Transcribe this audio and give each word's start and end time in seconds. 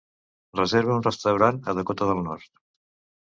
Reserva 0.59 0.95
un 0.99 1.03
restaurant 1.07 1.61
a 1.73 1.77
Dakota 1.81 2.07
del 2.13 2.25
Nord. 2.31 2.49